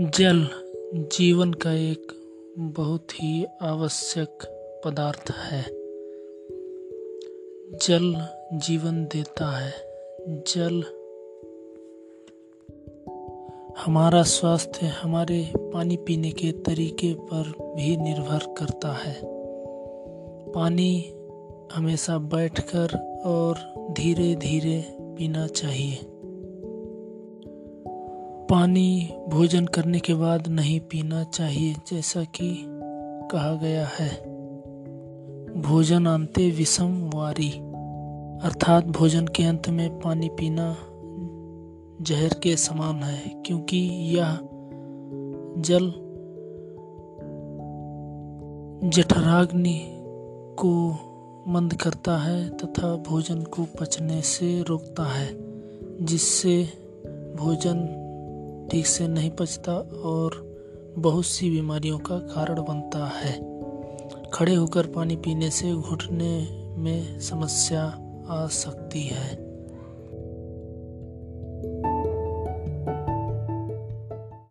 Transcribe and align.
जल 0.00 0.48
जीवन 0.94 1.52
का 1.52 1.72
एक 1.72 2.12
बहुत 2.58 3.22
ही 3.22 3.46
आवश्यक 3.62 4.38
पदार्थ 4.84 5.30
है। 5.30 5.62
जल 7.78 8.28
जीवन 8.58 9.04
देता 9.04 9.58
है। 9.58 9.72
जल 10.28 10.84
हमारा 13.84 14.22
स्वास्थ्य 14.22 14.86
हमारे 14.86 15.52
पानी 15.56 15.96
पीने 15.96 16.30
के 16.30 16.52
तरीके 16.52 17.14
पर 17.14 17.52
भी 17.76 17.96
निर्भर 17.96 18.54
करता 18.58 18.92
है। 18.92 19.20
पानी 20.52 21.12
हमेशा 21.72 22.18
बैठकर 22.18 23.20
और 23.24 23.74
धीरे 23.90 24.34
धीरे 24.34 24.84
पीना 25.00 25.46
चाहिए। 25.46 26.11
पानी 28.52 29.12
भोजन 29.28 29.66
करने 29.66 29.98
के 29.98 30.14
बाद 30.14 30.48
नहीं 30.48 30.80
पीना 30.80 31.24
चाहिए, 31.24 31.74
जैसा 31.74 32.24
कि 32.24 32.64
कहा 33.32 33.54
गया 33.54 33.86
है। 33.86 34.10
भोजन 35.62 36.06
अंते 36.06 36.50
विषम 36.50 37.10
वारी। 37.14 37.50
अर्थात 38.42 38.84
भोजन 38.84 39.26
के 39.26 39.42
अंत 39.42 39.68
में 39.68 40.00
पानी 40.00 40.28
पीना 40.28 40.76
जहर 42.04 42.34
के 42.42 42.56
समान 42.56 42.96
है, 42.96 43.42
क्योंकि 43.46 43.76
यह 44.16 44.38
जल 45.58 45.92
जठराग्नि 48.90 49.80
को 50.58 50.90
मंद 51.48 51.74
करता 51.74 52.16
है 52.16 52.48
तथा 52.48 52.96
भोजन 52.96 53.42
को 53.42 53.66
पचने 53.80 54.22
से 54.22 54.62
रोकता 54.62 55.04
है, 55.04 55.36
जिससे 56.04 56.64
भोजन 57.38 58.01
ठीक 58.72 58.86
से 58.86 59.08
नहीं 59.08 59.30
पचता 59.30 59.72
और 60.04 60.56
बहुत 60.98 61.26
सी 61.26 61.50
बीमारियों 61.50 61.98
का 61.98 62.18
कारण 62.18 62.54
बनता 62.54 63.06
है। 63.06 63.32
खड़े 64.34 64.54
होकर 64.54 64.86
पानी 64.86 65.16
पीने 65.16 65.50
से 65.50 65.72
घुटने 65.72 66.48
में 66.76 67.20
समस्या 67.20 67.82
आ 68.28 68.46
सकती 68.46 69.02
है। 69.02 69.51